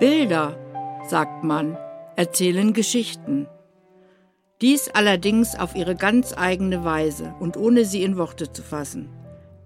Bilder, 0.00 0.56
sagt 1.06 1.44
man, 1.44 1.76
erzählen 2.16 2.72
Geschichten. 2.72 3.46
Dies 4.62 4.88
allerdings 4.88 5.58
auf 5.58 5.76
ihre 5.76 5.94
ganz 5.94 6.32
eigene 6.34 6.84
Weise 6.84 7.34
und 7.38 7.58
ohne 7.58 7.84
sie 7.84 8.02
in 8.02 8.16
Worte 8.16 8.50
zu 8.50 8.62
fassen. 8.62 9.10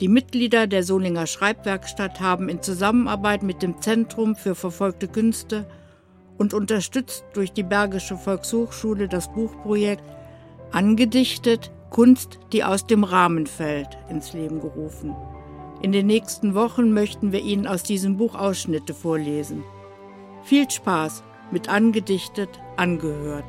Die 0.01 0.09
Mitglieder 0.09 0.67
der 0.67 0.83
Solinger 0.83 1.29
Schreibwerkstatt 1.29 2.19
haben 2.19 2.49
in 2.49 2.61
Zusammenarbeit 2.63 3.45
mit 3.45 3.63
dem 3.63 3.81
Zentrum 3.81 4.35
für 4.35 4.57
verfolgte 4.57 5.07
Künste 5.07 5.69
und 6.37 6.53
unterstützt 6.53 7.25
durch 7.35 7.53
die 7.53 7.63
Bergische 7.63 8.17
Volkshochschule 8.17 9.07
das 9.07 9.33
Buchprojekt 9.33 10.03
Angedichtet 10.73 11.71
Kunst, 11.91 12.41
die 12.53 12.65
aus 12.65 12.89
dem 12.89 13.05
Rahmen 13.05 13.47
fällt, 13.47 13.97
ins 14.11 14.33
Leben 14.33 14.61
gerufen. 14.61 15.15
In 15.81 15.93
den 15.93 16.09
nächsten 16.09 16.57
Wochen 16.57 16.93
möchten 16.93 17.31
wir 17.31 17.41
Ihnen 17.41 17.69
aus 17.69 17.85
diesem 17.85 18.17
Buch 18.17 18.35
Ausschnitte 18.35 18.95
vorlesen. 18.95 19.63
Viel 20.45 20.71
Spaß 20.71 21.23
mit 21.51 21.71
Angedichtet 21.71 22.51
angehört. 22.77 23.47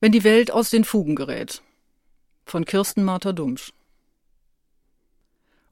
Wenn 0.00 0.12
die 0.12 0.24
Welt 0.24 0.50
aus 0.50 0.70
den 0.70 0.84
Fugen 0.84 1.14
gerät. 1.14 1.62
Von 2.44 2.64
Kirsten 2.64 3.04
Martha 3.04 3.32
Dumsch. 3.32 3.72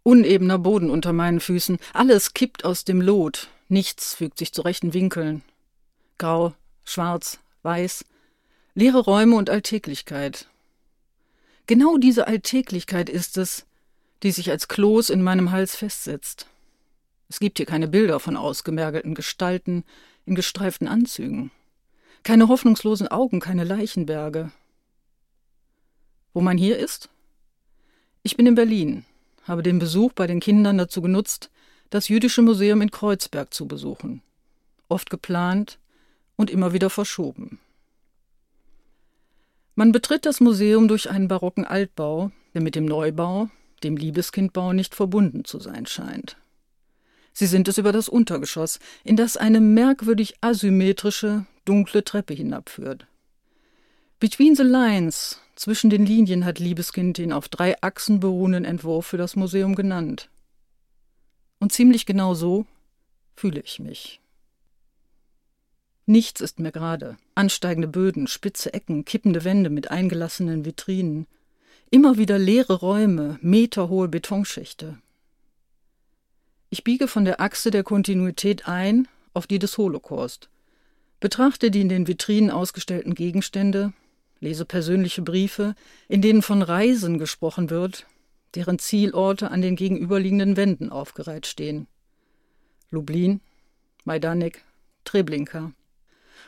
Unebener 0.04 0.58
Boden 0.58 0.90
unter 0.90 1.12
meinen 1.12 1.40
Füßen, 1.40 1.78
alles 1.92 2.32
kippt 2.32 2.64
aus 2.64 2.84
dem 2.84 3.00
Lot, 3.00 3.48
nichts 3.68 4.14
fügt 4.14 4.38
sich 4.38 4.52
zu 4.52 4.62
rechten 4.62 4.92
Winkeln. 4.92 5.42
Grau, 6.18 6.54
schwarz, 6.84 7.38
weiß, 7.64 8.04
leere 8.74 9.00
Räume 9.00 9.36
und 9.36 9.50
Alltäglichkeit. 9.50 10.48
Genau 11.66 11.96
diese 11.96 12.26
Alltäglichkeit 12.26 13.08
ist 13.08 13.38
es, 13.38 13.64
die 14.22 14.30
sich 14.30 14.50
als 14.50 14.68
Kloß 14.68 15.10
in 15.10 15.22
meinem 15.22 15.50
Hals 15.50 15.76
festsetzt. 15.76 16.46
Es 17.28 17.40
gibt 17.40 17.58
hier 17.58 17.66
keine 17.66 17.88
Bilder 17.88 18.20
von 18.20 18.36
ausgemergelten 18.36 19.14
Gestalten 19.14 19.84
in 20.26 20.34
gestreiften 20.34 20.88
Anzügen. 20.88 21.50
Keine 22.22 22.48
hoffnungslosen 22.48 23.08
Augen, 23.08 23.40
keine 23.40 23.64
Leichenberge. 23.64 24.50
Wo 26.32 26.40
man 26.40 26.58
hier 26.58 26.78
ist? 26.78 27.08
Ich 28.22 28.36
bin 28.36 28.46
in 28.46 28.54
Berlin, 28.54 29.04
habe 29.44 29.62
den 29.62 29.78
Besuch 29.78 30.12
bei 30.12 30.26
den 30.26 30.40
Kindern 30.40 30.78
dazu 30.78 31.02
genutzt, 31.02 31.50
das 31.90 32.08
Jüdische 32.08 32.42
Museum 32.42 32.80
in 32.82 32.90
Kreuzberg 32.90 33.52
zu 33.52 33.66
besuchen. 33.66 34.22
Oft 34.88 35.10
geplant 35.10 35.78
und 36.36 36.50
immer 36.50 36.72
wieder 36.72 36.90
verschoben. 36.90 37.58
Man 39.74 39.92
betritt 39.92 40.24
das 40.24 40.40
Museum 40.40 40.86
durch 40.88 41.10
einen 41.10 41.28
barocken 41.28 41.64
Altbau, 41.64 42.30
der 42.54 42.62
mit 42.62 42.76
dem 42.76 42.84
Neubau, 42.84 43.48
dem 43.82 43.96
Liebeskindbau, 43.96 44.72
nicht 44.72 44.94
verbunden 44.94 45.44
zu 45.44 45.58
sein 45.58 45.86
scheint. 45.86 46.36
Sie 47.32 47.46
sind 47.46 47.66
es 47.66 47.78
über 47.78 47.90
das 47.90 48.08
Untergeschoss, 48.08 48.78
in 49.02 49.16
das 49.16 49.36
eine 49.36 49.60
merkwürdig 49.60 50.36
asymmetrische, 50.40 51.46
dunkle 51.64 52.04
Treppe 52.04 52.34
hinabführt. 52.34 53.06
Between 54.20 54.54
the 54.54 54.62
Lines, 54.62 55.40
zwischen 55.56 55.90
den 55.90 56.06
Linien, 56.06 56.44
hat 56.44 56.60
Liebeskind 56.60 57.18
den 57.18 57.32
auf 57.32 57.48
drei 57.48 57.80
Achsen 57.82 58.20
beruhenden 58.20 58.64
Entwurf 58.64 59.06
für 59.06 59.18
das 59.18 59.34
Museum 59.34 59.74
genannt. 59.74 60.30
Und 61.58 61.72
ziemlich 61.72 62.06
genau 62.06 62.34
so 62.34 62.66
fühle 63.34 63.60
ich 63.60 63.80
mich. 63.80 64.20
Nichts 66.06 66.40
ist 66.40 66.60
mir 66.60 66.72
gerade. 66.72 67.16
Ansteigende 67.34 67.88
Böden, 67.88 68.26
spitze 68.26 68.74
Ecken, 68.74 69.04
kippende 69.04 69.44
Wände 69.44 69.70
mit 69.70 69.90
eingelassenen 69.90 70.64
Vitrinen. 70.64 71.26
Immer 71.90 72.18
wieder 72.18 72.38
leere 72.38 72.74
Räume, 72.74 73.38
meterhohe 73.40 74.08
Betonschächte. 74.08 74.98
Ich 76.68 76.84
biege 76.84 77.08
von 77.08 77.24
der 77.24 77.40
Achse 77.40 77.70
der 77.70 77.84
Kontinuität 77.84 78.68
ein 78.68 79.08
auf 79.32 79.46
die 79.46 79.58
des 79.58 79.78
Holocaust, 79.78 80.50
betrachte 81.20 81.70
die 81.70 81.80
in 81.80 81.88
den 81.88 82.06
Vitrinen 82.06 82.50
ausgestellten 82.50 83.14
Gegenstände, 83.14 83.92
lese 84.40 84.64
persönliche 84.64 85.22
Briefe, 85.22 85.74
in 86.08 86.20
denen 86.20 86.42
von 86.42 86.62
Reisen 86.62 87.18
gesprochen 87.18 87.70
wird, 87.70 88.06
deren 88.54 88.78
Zielorte 88.78 89.50
an 89.50 89.62
den 89.62 89.76
gegenüberliegenden 89.76 90.56
Wänden 90.56 90.90
aufgereiht 90.90 91.46
stehen. 91.46 91.86
Lublin, 92.90 93.40
Majdanek, 94.04 94.64
Treblinka. 95.04 95.72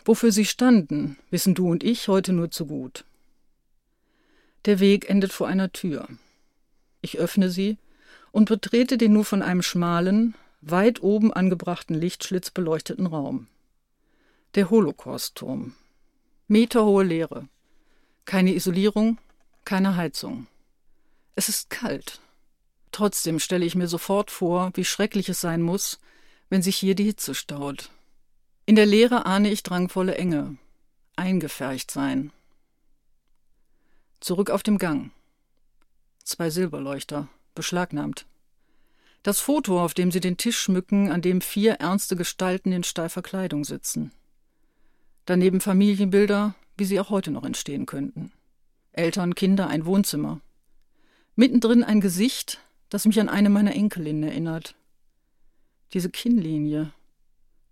Wofür 0.07 0.31
sie 0.31 0.45
standen, 0.45 1.19
wissen 1.31 1.57
du 1.57 1.69
und 1.69 1.83
ich 1.83 2.07
heute 2.07 2.33
nur 2.33 2.53
zu 2.53 2.67
gut. 2.67 3.05
Der 4.65 4.79
Weg 4.79 5.11
endet 5.11 5.33
vor 5.33 5.49
einer 5.49 5.73
Tür. 5.73 6.07
Ich 7.01 7.19
öffne 7.19 7.51
sie 7.51 7.77
und 8.31 8.49
betrete 8.49 8.99
den 8.99 9.13
nur 9.13 9.25
von 9.25 9.43
einem 9.43 9.63
schmalen, 9.63 10.37
weit 10.61 11.03
oben 11.03 11.33
angebrachten 11.33 11.97
Lichtschlitz 11.97 12.53
beleuchteten 12.53 13.07
Raum. 13.07 13.49
Der 14.55 14.71
Holocaust-Turm. 14.71 15.75
Meterhohe 16.47 17.03
Leere. 17.03 17.49
Keine 18.27 18.55
Isolierung, 18.55 19.19
keine 19.65 19.97
Heizung. 19.97 20.47
Es 21.35 21.49
ist 21.49 21.69
kalt. 21.69 22.21
Trotzdem 22.93 23.41
stelle 23.41 23.67
ich 23.67 23.75
mir 23.75 23.89
sofort 23.89 24.31
vor, 24.31 24.71
wie 24.75 24.85
schrecklich 24.85 25.29
es 25.29 25.41
sein 25.41 25.63
muss, 25.63 25.99
wenn 26.49 26.63
sich 26.63 26.77
hier 26.77 26.95
die 26.95 27.05
Hitze 27.05 27.35
staut. 27.35 27.91
In 28.69 28.75
der 28.75 28.87
Leere 28.87 29.27
ahne 29.27 29.49
ich 29.49 29.63
drangvolle 29.63 30.17
Enge, 30.17 30.57
eingefercht 31.15 31.89
sein. 31.89 32.33
Zurück 34.19 34.51
auf 34.51 34.65
dem 34.65 34.79
Gang. 34.79 35.13
Zwei 36.25 36.51
Silberleuchter, 36.51 37.29
beschlagnahmt. 37.55 38.27
Das 39.23 39.39
Foto, 39.39 39.81
auf 39.81 39.95
dem 39.95 40.11
sie 40.11 40.19
den 40.19 40.37
Tisch 40.37 40.59
schmücken, 40.59 41.13
an 41.13 41.23
dem 41.23 41.43
vier 41.43 41.75
ernste 41.75 42.17
Gestalten 42.17 42.73
in 42.73 42.83
steifer 42.83 43.23
Kleidung 43.23 43.63
sitzen. 43.63 44.11
Daneben 45.27 45.61
Familienbilder, 45.61 46.57
wie 46.77 46.85
sie 46.87 46.99
auch 46.99 47.11
heute 47.11 47.31
noch 47.31 47.45
entstehen 47.45 47.87
könnten. 47.87 48.33
Eltern, 48.91 49.37
Kinder, 49.37 49.69
ein 49.69 49.87
Wohnzimmer. 49.87 50.41
Mittendrin 51.37 51.85
ein 51.85 52.01
Gesicht, 52.01 52.59
das 52.89 53.05
mich 53.05 53.21
an 53.21 53.29
eine 53.29 53.49
meiner 53.49 53.77
Enkelinnen 53.77 54.25
erinnert. 54.25 54.75
Diese 55.93 56.11
Kinnlinie, 56.11 56.93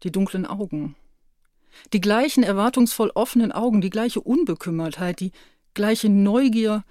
die 0.05 0.13
dunklen 0.13 0.47
Augen. 0.47 0.95
Die 1.93 2.01
gleichen 2.01 2.45
erwartungsvoll 2.45 3.11
offenen 3.15 3.51
Augen, 3.51 3.81
die 3.81 3.91
gleiche 3.91 4.21
Unbekümmertheit, 4.21 5.19
die 5.19 5.33
gleiche 5.75 6.09
Neugier, 6.09 6.85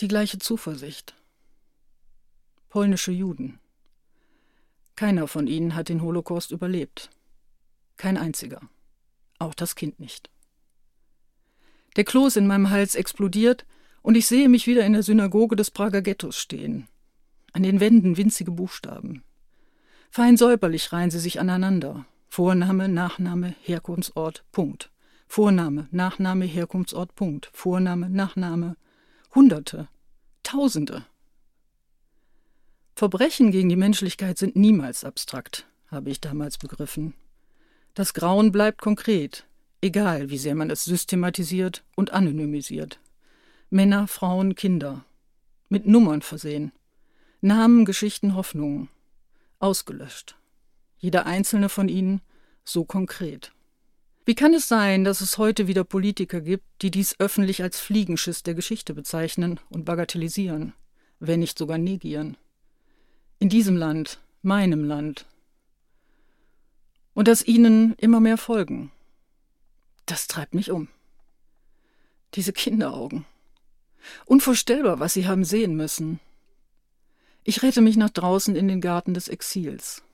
die 0.00 0.08
gleiche 0.08 0.38
Zuversicht. 0.38 1.14
Polnische 2.68 3.12
Juden. 3.12 3.58
Keiner 4.96 5.28
von 5.28 5.46
ihnen 5.46 5.74
hat 5.74 5.88
den 5.88 6.02
Holocaust 6.02 6.50
überlebt. 6.50 7.08
Kein 7.96 8.18
einziger 8.18 8.60
auch 9.38 9.54
das 9.54 9.74
Kind 9.74 10.00
nicht. 10.00 10.30
Der 11.96 12.04
Kloß 12.04 12.36
in 12.36 12.46
meinem 12.46 12.70
Hals 12.70 12.94
explodiert 12.94 13.64
und 14.02 14.16
ich 14.16 14.26
sehe 14.26 14.48
mich 14.48 14.66
wieder 14.66 14.84
in 14.84 14.92
der 14.92 15.02
Synagoge 15.02 15.56
des 15.56 15.70
Prager 15.70 16.02
Ghettos 16.02 16.38
stehen. 16.38 16.88
An 17.52 17.62
den 17.62 17.80
Wänden 17.80 18.16
winzige 18.16 18.50
Buchstaben. 18.50 19.24
Fein 20.10 20.36
säuberlich 20.36 20.92
reihen 20.92 21.10
sie 21.10 21.18
sich 21.18 21.40
aneinander. 21.40 22.06
Vorname, 22.28 22.88
Nachname, 22.88 23.54
Herkunftsort, 23.62 24.44
Punkt. 24.52 24.90
Vorname, 25.26 25.88
Nachname, 25.90 26.44
Herkunftsort, 26.44 27.14
Punkt. 27.14 27.50
Vorname, 27.52 28.08
Nachname. 28.08 28.76
Hunderte, 29.34 29.88
Tausende. 30.42 31.04
Verbrechen 32.94 33.50
gegen 33.50 33.68
die 33.68 33.76
Menschlichkeit 33.76 34.38
sind 34.38 34.56
niemals 34.56 35.04
abstrakt, 35.04 35.68
habe 35.88 36.10
ich 36.10 36.20
damals 36.20 36.58
begriffen. 36.58 37.14
Das 37.94 38.14
Grauen 38.14 38.50
bleibt 38.50 38.80
konkret, 38.80 39.46
egal 39.80 40.30
wie 40.30 40.38
sehr 40.38 40.54
man 40.54 40.70
es 40.70 40.84
systematisiert 40.84 41.84
und 41.96 42.12
anonymisiert. 42.12 42.98
Männer, 43.70 44.08
Frauen, 44.08 44.54
Kinder. 44.54 45.04
Mit 45.68 45.86
Nummern 45.86 46.22
versehen. 46.22 46.72
Namen, 47.42 47.84
Geschichten, 47.84 48.34
Hoffnungen. 48.34 48.88
Ausgelöscht. 49.58 50.36
Jeder 50.98 51.26
einzelne 51.26 51.68
von 51.68 51.88
ihnen 51.88 52.20
so 52.64 52.84
konkret. 52.84 53.52
Wie 54.24 54.34
kann 54.34 54.52
es 54.52 54.68
sein, 54.68 55.04
dass 55.04 55.22
es 55.22 55.38
heute 55.38 55.68
wieder 55.68 55.84
Politiker 55.84 56.40
gibt, 56.40 56.64
die 56.82 56.90
dies 56.90 57.18
öffentlich 57.18 57.62
als 57.62 57.80
Fliegenschiss 57.80 58.42
der 58.42 58.54
Geschichte 58.54 58.92
bezeichnen 58.92 59.58
und 59.70 59.84
bagatellisieren, 59.84 60.74
wenn 61.18 61.40
nicht 61.40 61.56
sogar 61.56 61.78
negieren? 61.78 62.36
In 63.38 63.48
diesem 63.48 63.76
Land, 63.76 64.20
meinem 64.42 64.84
Land, 64.84 65.26
und 67.14 67.26
dass 67.26 67.44
ihnen 67.44 67.94
immer 67.94 68.20
mehr 68.20 68.36
folgen. 68.36 68.92
Das 70.06 70.28
treibt 70.28 70.54
mich 70.54 70.70
um. 70.70 70.88
Diese 72.34 72.52
Kinderaugen. 72.52 73.24
Unvorstellbar, 74.24 75.00
was 75.00 75.14
sie 75.14 75.26
haben 75.26 75.44
sehen 75.44 75.74
müssen. 75.74 76.20
Ich 77.42 77.62
rette 77.62 77.80
mich 77.80 77.96
nach 77.96 78.10
draußen 78.10 78.54
in 78.54 78.68
den 78.68 78.80
Garten 78.80 79.14
des 79.14 79.26
Exils. 79.26 80.04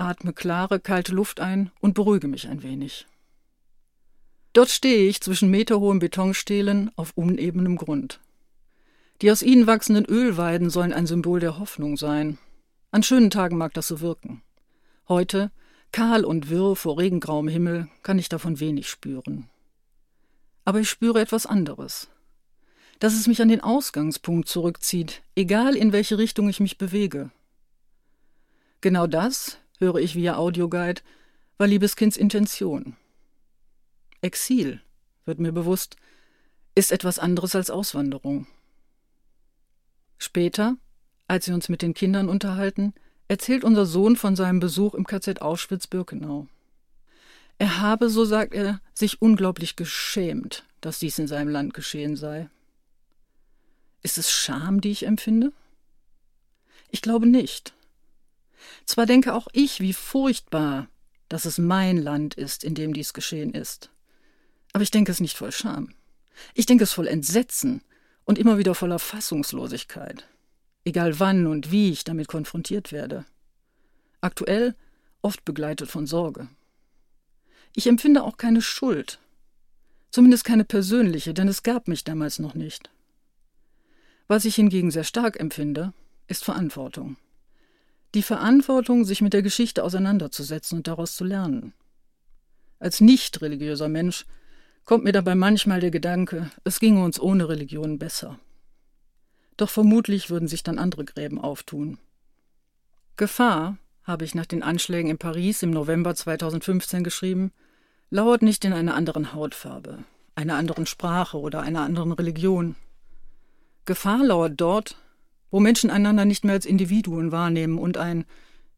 Atme 0.00 0.32
klare, 0.32 0.80
kalte 0.80 1.12
Luft 1.12 1.40
ein 1.40 1.70
und 1.80 1.94
beruhige 1.94 2.28
mich 2.28 2.48
ein 2.48 2.62
wenig. 2.62 3.06
Dort 4.52 4.70
stehe 4.70 5.08
ich 5.08 5.20
zwischen 5.20 5.50
meterhohen 5.50 6.00
Betonstelen 6.00 6.90
auf 6.96 7.12
unebenem 7.14 7.76
Grund. 7.76 8.20
Die 9.22 9.30
aus 9.30 9.42
ihnen 9.42 9.66
wachsenden 9.66 10.06
Ölweiden 10.06 10.70
sollen 10.70 10.92
ein 10.92 11.06
Symbol 11.06 11.40
der 11.40 11.58
Hoffnung 11.58 11.96
sein. 11.96 12.38
An 12.90 13.02
schönen 13.02 13.30
Tagen 13.30 13.56
mag 13.58 13.74
das 13.74 13.86
so 13.86 14.00
wirken. 14.00 14.42
Heute, 15.08 15.52
kahl 15.92 16.24
und 16.24 16.50
wirr 16.50 16.74
vor 16.74 16.98
regengrauem 16.98 17.46
Himmel, 17.46 17.88
kann 18.02 18.18
ich 18.18 18.28
davon 18.28 18.58
wenig 18.58 18.88
spüren. 18.88 19.48
Aber 20.64 20.80
ich 20.80 20.88
spüre 20.88 21.20
etwas 21.20 21.46
anderes. 21.46 22.08
Dass 22.98 23.14
es 23.14 23.26
mich 23.26 23.40
an 23.40 23.48
den 23.48 23.60
Ausgangspunkt 23.60 24.48
zurückzieht, 24.48 25.22
egal 25.36 25.76
in 25.76 25.92
welche 25.92 26.18
Richtung 26.18 26.48
ich 26.48 26.60
mich 26.60 26.76
bewege. 26.76 27.30
Genau 28.80 29.06
das, 29.06 29.59
höre 29.80 29.96
ich 29.96 30.14
via 30.14 30.36
Audioguide, 30.36 31.02
war 31.58 31.66
Liebeskinds 31.66 32.16
Intention. 32.16 32.96
Exil, 34.20 34.80
wird 35.24 35.40
mir 35.40 35.52
bewusst, 35.52 35.96
ist 36.74 36.92
etwas 36.92 37.18
anderes 37.18 37.54
als 37.54 37.70
Auswanderung. 37.70 38.46
Später, 40.18 40.76
als 41.26 41.48
wir 41.48 41.54
uns 41.54 41.68
mit 41.68 41.82
den 41.82 41.94
Kindern 41.94 42.28
unterhalten, 42.28 42.94
erzählt 43.28 43.64
unser 43.64 43.86
Sohn 43.86 44.16
von 44.16 44.36
seinem 44.36 44.60
Besuch 44.60 44.94
im 44.94 45.06
KZ 45.06 45.40
Auschwitz-Birkenau. 45.40 46.46
Er 47.58 47.80
habe, 47.80 48.08
so 48.10 48.24
sagt 48.24 48.54
er, 48.54 48.80
sich 48.94 49.20
unglaublich 49.20 49.76
geschämt, 49.76 50.64
dass 50.80 50.98
dies 50.98 51.18
in 51.18 51.26
seinem 51.26 51.48
Land 51.48 51.74
geschehen 51.74 52.16
sei. 52.16 52.48
Ist 54.02 54.18
es 54.18 54.30
Scham, 54.30 54.80
die 54.80 54.90
ich 54.90 55.06
empfinde? 55.06 55.52
Ich 56.90 57.02
glaube 57.02 57.26
nicht. 57.26 57.74
Zwar 58.84 59.06
denke 59.06 59.34
auch 59.34 59.48
ich, 59.52 59.80
wie 59.80 59.92
furchtbar, 59.92 60.88
dass 61.28 61.44
es 61.44 61.58
mein 61.58 61.96
Land 61.96 62.34
ist, 62.34 62.64
in 62.64 62.74
dem 62.74 62.92
dies 62.92 63.12
geschehen 63.12 63.52
ist. 63.54 63.90
Aber 64.72 64.82
ich 64.82 64.90
denke 64.90 65.12
es 65.12 65.20
nicht 65.20 65.36
voll 65.36 65.52
Scham. 65.52 65.94
Ich 66.54 66.66
denke 66.66 66.84
es 66.84 66.92
voll 66.92 67.06
Entsetzen 67.06 67.82
und 68.24 68.38
immer 68.38 68.58
wieder 68.58 68.74
voller 68.74 68.98
Fassungslosigkeit. 68.98 70.26
Egal 70.84 71.20
wann 71.20 71.46
und 71.46 71.70
wie 71.70 71.90
ich 71.90 72.04
damit 72.04 72.28
konfrontiert 72.28 72.92
werde. 72.92 73.26
Aktuell 74.20 74.74
oft 75.22 75.44
begleitet 75.44 75.90
von 75.90 76.06
Sorge. 76.06 76.48
Ich 77.74 77.86
empfinde 77.86 78.22
auch 78.22 78.36
keine 78.36 78.62
Schuld. 78.62 79.20
Zumindest 80.10 80.44
keine 80.44 80.64
persönliche, 80.64 81.34
denn 81.34 81.48
es 81.48 81.62
gab 81.62 81.86
mich 81.86 82.04
damals 82.04 82.38
noch 82.38 82.54
nicht. 82.54 82.90
Was 84.26 84.44
ich 84.44 84.56
hingegen 84.56 84.90
sehr 84.90 85.04
stark 85.04 85.38
empfinde, 85.38 85.92
ist 86.26 86.44
Verantwortung. 86.44 87.16
Die 88.14 88.22
Verantwortung, 88.22 89.04
sich 89.04 89.20
mit 89.20 89.32
der 89.32 89.42
Geschichte 89.42 89.84
auseinanderzusetzen 89.84 90.78
und 90.78 90.86
daraus 90.86 91.14
zu 91.14 91.24
lernen. 91.24 91.72
Als 92.80 93.00
nicht 93.00 93.40
religiöser 93.40 93.88
Mensch 93.88 94.26
kommt 94.84 95.04
mir 95.04 95.12
dabei 95.12 95.34
manchmal 95.34 95.80
der 95.80 95.90
Gedanke, 95.90 96.50
es 96.64 96.80
ginge 96.80 97.04
uns 97.04 97.20
ohne 97.20 97.48
Religion 97.48 97.98
besser. 97.98 98.38
Doch 99.56 99.70
vermutlich 99.70 100.30
würden 100.30 100.48
sich 100.48 100.62
dann 100.62 100.78
andere 100.78 101.04
Gräben 101.04 101.38
auftun. 101.38 101.98
Gefahr, 103.16 103.76
habe 104.02 104.24
ich 104.24 104.34
nach 104.34 104.46
den 104.46 104.62
Anschlägen 104.62 105.10
in 105.10 105.18
Paris 105.18 105.62
im 105.62 105.70
November 105.70 106.14
2015 106.14 107.04
geschrieben, 107.04 107.52
lauert 108.08 108.42
nicht 108.42 108.64
in 108.64 108.72
einer 108.72 108.94
anderen 108.94 109.34
Hautfarbe, 109.34 109.98
einer 110.34 110.56
anderen 110.56 110.86
Sprache 110.86 111.38
oder 111.38 111.60
einer 111.60 111.82
anderen 111.82 112.12
Religion. 112.12 112.74
Gefahr 113.84 114.24
lauert 114.24 114.54
dort, 114.56 114.96
wo 115.50 115.60
Menschen 115.60 115.90
einander 115.90 116.24
nicht 116.24 116.44
mehr 116.44 116.54
als 116.54 116.66
Individuen 116.66 117.32
wahrnehmen 117.32 117.78
und 117.78 117.96
ein, 117.96 118.24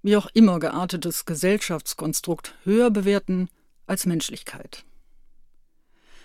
wie 0.03 0.17
auch 0.17 0.29
immer 0.35 0.59
geartetes 0.59 1.25
Gesellschaftskonstrukt 1.25 2.55
höher 2.65 2.91
bewerten 2.91 3.49
als 3.87 4.07
Menschlichkeit. 4.07 4.85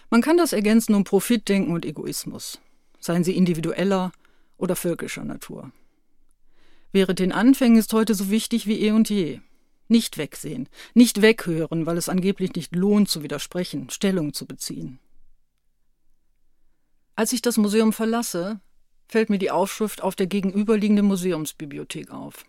Man 0.10 0.22
kann 0.22 0.38
das 0.38 0.54
ergänzen 0.54 0.96
um 0.96 1.04
Profitdenken 1.04 1.74
und 1.74 1.86
Egoismus, 1.86 2.60
seien 3.00 3.24
sie 3.24 3.36
individueller 3.36 4.12
oder 4.58 4.76
völkischer 4.76 5.24
Natur. 5.24 5.72
Während 6.92 7.20
den 7.20 7.32
Anfängen 7.32 7.78
ist 7.78 7.94
heute 7.94 8.16
so 8.16 8.30
wichtig 8.30 8.66
wie 8.66 8.82
eh 8.82 8.92
und 8.92 9.10
je. 9.10 9.42
Nicht 9.90 10.18
wegsehen, 10.18 10.68
nicht 10.94 11.22
weghören, 11.22 11.86
weil 11.86 11.98
es 11.98 12.10
angeblich 12.10 12.54
nicht 12.56 12.76
lohnt 12.76 13.10
zu 13.10 13.24
widersprechen, 13.24 13.90
Stellung 13.90 14.34
zu 14.34 14.46
beziehen. 14.46 15.00
Als 17.16 17.34
ich 17.34 17.42
das 17.42 17.58
Museum 17.58 17.94
verlasse, 17.94 18.60
fällt 19.08 19.30
mir 19.30 19.40
die 19.40 19.52
Aufschrift 19.52 20.02
auf 20.02 20.16
der 20.16 20.28
gegenüberliegenden 20.28 21.06
Museumsbibliothek 21.06 22.12
auf. 22.12 22.46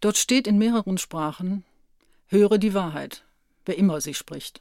Dort 0.00 0.16
steht 0.16 0.46
in 0.46 0.58
mehreren 0.58 0.98
Sprachen 0.98 1.64
Höre 2.30 2.58
die 2.58 2.74
Wahrheit, 2.74 3.24
wer 3.64 3.78
immer 3.78 4.02
sie 4.02 4.12
spricht. 4.12 4.60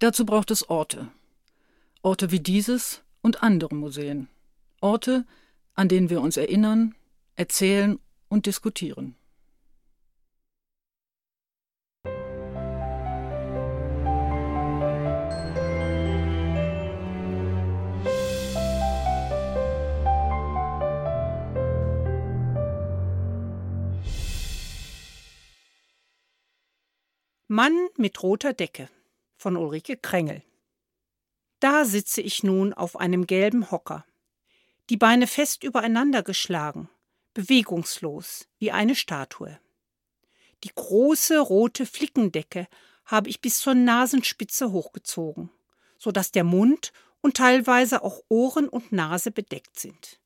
Dazu 0.00 0.26
braucht 0.26 0.50
es 0.50 0.68
Orte. 0.68 1.08
Orte 2.02 2.32
wie 2.32 2.40
dieses 2.40 3.02
und 3.22 3.42
andere 3.44 3.74
Museen. 3.74 4.28
Orte, 4.80 5.24
an 5.74 5.88
denen 5.88 6.10
wir 6.10 6.20
uns 6.20 6.36
erinnern, 6.36 6.96
erzählen 7.36 8.00
und 8.28 8.46
diskutieren. 8.46 9.14
Mann 27.54 27.86
mit 27.96 28.20
roter 28.20 28.52
Decke 28.52 28.88
von 29.36 29.56
Ulrike 29.56 29.96
Krängel. 29.96 30.42
Da 31.60 31.84
sitze 31.84 32.20
ich 32.20 32.42
nun 32.42 32.72
auf 32.72 32.96
einem 32.96 33.28
gelben 33.28 33.70
Hocker, 33.70 34.04
die 34.90 34.96
Beine 34.96 35.28
fest 35.28 35.62
übereinander 35.62 36.24
geschlagen, 36.24 36.90
bewegungslos 37.32 38.48
wie 38.58 38.72
eine 38.72 38.96
Statue. 38.96 39.60
Die 40.64 40.72
große 40.74 41.38
rote 41.38 41.86
Flickendecke 41.86 42.66
habe 43.04 43.28
ich 43.28 43.40
bis 43.40 43.60
zur 43.60 43.76
Nasenspitze 43.76 44.72
hochgezogen, 44.72 45.48
so 45.96 46.10
dass 46.10 46.32
der 46.32 46.42
Mund 46.42 46.92
und 47.20 47.36
teilweise 47.36 48.02
auch 48.02 48.20
Ohren 48.28 48.68
und 48.68 48.90
Nase 48.90 49.30
bedeckt 49.30 49.78
sind. 49.78 50.18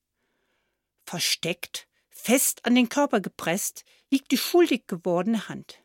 Versteckt, 1.04 1.88
fest 2.08 2.64
an 2.64 2.74
den 2.74 2.88
Körper 2.88 3.20
gepresst, 3.20 3.84
liegt 4.08 4.30
die 4.30 4.38
schuldig 4.38 4.86
gewordene 4.86 5.50
Hand. 5.50 5.82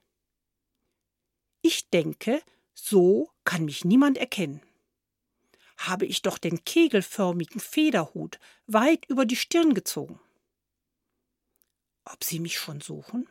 Ich 1.66 1.90
denke, 1.90 2.44
so 2.74 3.32
kann 3.46 3.64
mich 3.64 3.86
niemand 3.86 4.18
erkennen. 4.18 4.62
Habe 5.78 6.06
ich 6.06 6.22
doch 6.22 6.38
den 6.38 6.66
kegelförmigen 6.66 7.62
Federhut 7.62 8.38
weit 8.68 9.06
über 9.08 9.26
die 9.26 9.38
Stirn 9.38 9.74
gezogen. 9.74 10.20
Ob 12.04 12.22
Sie 12.26 12.40
mich 12.40 12.60
schon 12.60 12.82
suchen? 12.82 13.30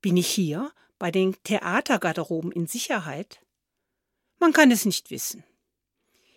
Bin 0.00 0.16
ich 0.16 0.28
hier 0.28 0.72
bei 1.00 1.10
den 1.10 1.36
Theatergarderoben 1.42 2.52
in 2.52 2.68
Sicherheit? 2.68 3.44
Man 4.38 4.52
kann 4.52 4.70
es 4.70 4.84
nicht 4.84 5.10
wissen. 5.10 5.42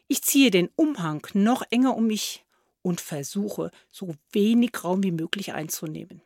Ich 0.08 0.24
ziehe 0.24 0.50
den 0.50 0.70
Umhang 0.76 1.26
noch 1.36 1.62
enger 1.70 1.96
um 1.96 2.08
mich 2.08 2.44
und 2.82 3.02
versuche, 3.02 3.70
so 3.92 4.16
wenig 4.32 4.84
Raum 4.84 5.04
wie 5.04 5.12
möglich 5.12 5.54
einzunehmen. 5.54 6.24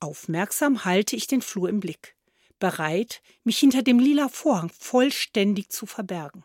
Aufmerksam 0.00 0.86
halte 0.86 1.14
ich 1.14 1.26
den 1.26 1.42
Flur 1.42 1.68
im 1.68 1.80
Blick 1.80 2.15
bereit, 2.58 3.22
mich 3.44 3.58
hinter 3.58 3.82
dem 3.82 3.98
lila 3.98 4.28
Vorhang 4.28 4.70
vollständig 4.70 5.70
zu 5.70 5.86
verbergen. 5.86 6.44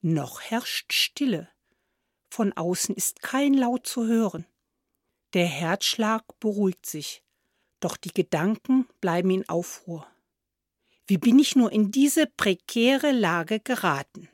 Noch 0.00 0.40
herrscht 0.40 0.92
Stille. 0.92 1.48
Von 2.28 2.52
außen 2.52 2.94
ist 2.94 3.22
kein 3.22 3.54
Laut 3.54 3.86
zu 3.86 4.06
hören. 4.06 4.46
Der 5.32 5.46
Herzschlag 5.46 6.24
beruhigt 6.38 6.86
sich, 6.86 7.22
doch 7.80 7.96
die 7.96 8.12
Gedanken 8.12 8.86
bleiben 9.00 9.30
in 9.30 9.48
Aufruhr. 9.48 10.06
Wie 11.06 11.18
bin 11.18 11.38
ich 11.38 11.56
nur 11.56 11.70
in 11.72 11.90
diese 11.90 12.26
prekäre 12.26 13.12
Lage 13.12 13.60
geraten? 13.60 14.28